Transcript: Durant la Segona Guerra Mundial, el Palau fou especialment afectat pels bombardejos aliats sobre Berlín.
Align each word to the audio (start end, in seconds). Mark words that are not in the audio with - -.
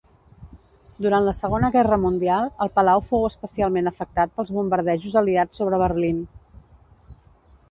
Durant 1.05 1.27
la 1.27 1.33
Segona 1.39 1.69
Guerra 1.75 1.99
Mundial, 2.07 2.49
el 2.67 2.73
Palau 2.79 3.03
fou 3.11 3.27
especialment 3.29 3.93
afectat 3.93 4.35
pels 4.39 4.53
bombardejos 4.59 5.23
aliats 5.25 5.63
sobre 5.63 5.83
Berlín. 5.87 6.27